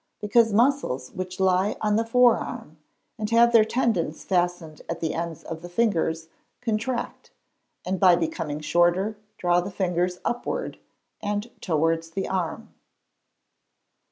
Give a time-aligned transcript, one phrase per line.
[0.19, 2.79] _Because muscles which lie on the fore arm,
[3.19, 6.27] and have their tendons fastened at the ends of the fingers,
[6.59, 7.29] contract,
[7.85, 10.79] and by becoming shorter, draw the fingers upward,
[11.21, 12.73] and towards the arm.